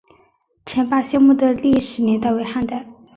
[0.65, 2.87] 陈霸先墓的历史年代为汉代。